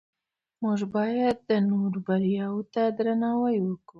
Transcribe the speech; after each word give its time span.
موږ 0.61 0.79
باید 0.95 1.37
د 1.49 1.51
نورو 1.69 1.99
بریا 2.07 2.47
ته 2.73 2.83
درناوی 2.97 3.57
وکړو 3.61 3.89